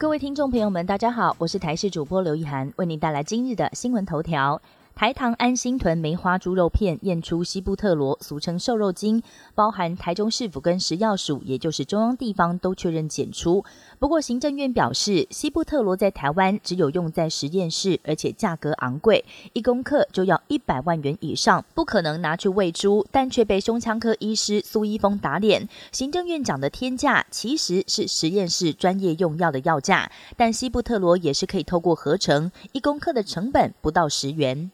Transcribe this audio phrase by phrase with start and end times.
[0.00, 4.62] 各位听众朋友们，大家好，我是台视主播刘一涵，为您带来今日的新闻头条。
[4.98, 9.22] 台糖安心屯梅花猪肉片验出西部特罗，俗称瘦肉精，
[9.54, 13.64] 包含台中市府跟食药署，也就是中央地方都确认检出。
[14.00, 25.68] 不过行政院表示，西部特罗在台湾只有用在实验室，而且价格昂贵，一公克就要一百万元以上，不可能拿去喂猪，但却被胸腔科医师苏一峰打脸。
[25.92, 34.72] 行政院长的天价其实是实验室专业用药的药价，但西部特罗也是可以透过合成，一公克的成本不到十元。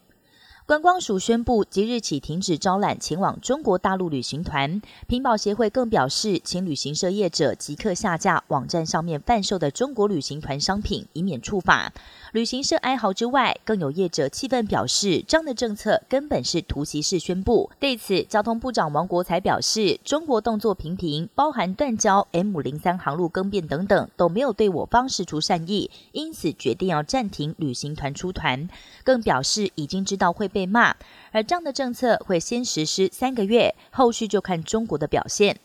[0.67, 4.81] 观光署宣布，即日起停止招揽前往中国大陆旅行团。
[5.07, 11.93] 屏保协会更表示，请旅行社业者即刻下架网站上面贩售的中国旅行团商品，以免触法。
[12.33, 17.71] 旅行社哀嚎之外，更有业者气愤表示，这样的政策根本是突袭式宣布。
[17.79, 28.67] 对此，交通部长王国才表示，中国动作频频，包含断交、M 零三航路更变等等，都没有对我方示出善意，因此决定要暂停旅行团出团。
[29.05, 30.49] 更表示已经知道会。
[30.55, 30.95] 被骂，
[31.33, 35.59] 而这样的政策会先实施三个月，后续就看中国的表现。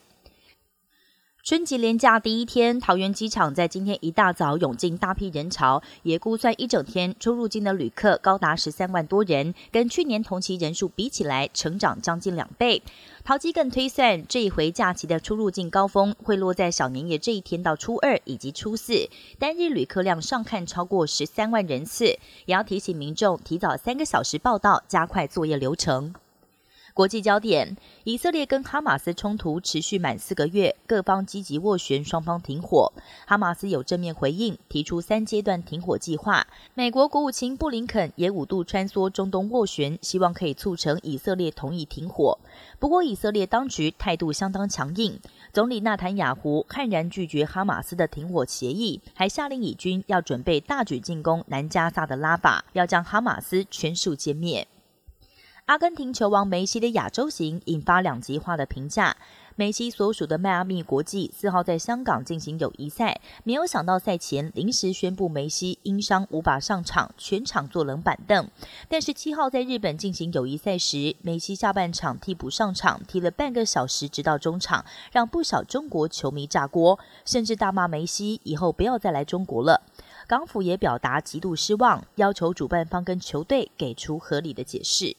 [1.42, 12.84] 春节连假第一天，桃园机场在今天一大早涌进大批人潮，也估算一整天出入境的旅客高达十三万多人，跟去年同期人数比起来，成长将近两倍。
[13.24, 19.10] 桃机更推算，这一回假期的出入境高峰会落在小年夜这一天到初二以及初四，
[19.40, 22.20] 单日旅客量上看超过十三万人次，也
[22.54, 26.14] 要提醒民众提早三个小时报到，加快作业流程。
[26.94, 32.92] 国际焦点：以色列跟哈马斯冲突持续满四个月，各方积极斡旋双方停火。
[33.26, 36.46] 哈马斯有正面回应，提出三阶段停火计划。
[36.74, 42.38] 美国国务卿布林肯也五度穿梭中东斡旋，希望可以促成以色列同意停火。
[42.80, 45.20] 不过，以色列当局态度相当强硬，
[45.54, 54.68] 总理纳坦雅胡悍然拒绝哈马斯的停火协议，还下令以军要准备大举进攻南加萨的拉法，要将哈马斯全数歼灭。
[55.70, 59.16] 阿根廷球王梅西的亚洲行引发两极化的评价。
[59.56, 68.50] 梅西所属的迈阿密国际四号在香港进行友谊赛，没有想到赛前临时宣布梅西因伤无法上场，全场坐冷板凳。
[68.88, 79.84] 但是七号在日本进行友谊赛时，梅西下半场替补上场，踢了半个小时，直到中场，让不少中国球迷炸锅，甚至大骂梅西以后不要再来中国了。
[80.26, 85.16] 港府也表达极度失望，要求主办方跟球队给出合理的解释。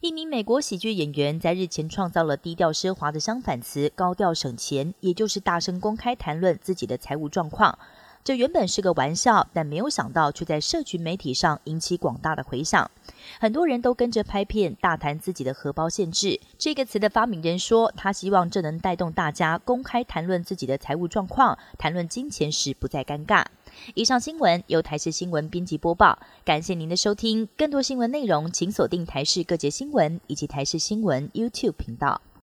[0.00, 7.78] 一名美国喜剧演员在日前创造了低调奢华的相反词“高调省钱”，也就是大声公开谈论自己的财务状况。
[8.24, 12.90] 这原本是个玩笑，但没有想到却在社群媒体上引起广大的回响。
[13.38, 16.40] 很多人都跟着拍片，大谈自己的荷包限制。
[16.56, 23.44] 这个词的发明人说，他希望这能带动大家公开谈论自己的财务状况，谈论金钱时不再尴尬。
[23.92, 27.46] 以上新闻由台视新闻编辑播报，感谢您的收听。
[27.58, 32.22] 更多新闻内容，请锁定台视各节新闻以及台视新闻 YouTube 频道。